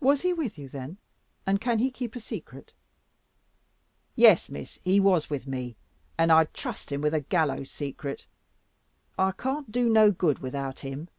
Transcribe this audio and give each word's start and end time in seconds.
"Was 0.00 0.22
he 0.22 0.32
with 0.32 0.56
you 0.56 0.66
then? 0.66 0.96
And 1.46 1.60
can 1.60 1.78
he 1.78 1.90
keep 1.90 2.16
a 2.16 2.20
secret?" 2.20 2.72
"Yes, 4.14 4.48
Miss, 4.48 4.78
he 4.82 4.98
was 4.98 5.28
with 5.28 5.46
me, 5.46 5.76
and 6.16 6.32
I'd 6.32 6.54
trust 6.54 6.90
him 6.90 7.02
with 7.02 7.12
a 7.12 7.20
gallows 7.20 7.70
secret. 7.70 8.24
I 9.18 9.32
can't 9.32 9.70
do 9.70 9.90
no 9.90 10.10
good 10.10 10.38
without 10.38 10.78
him." 10.78 11.10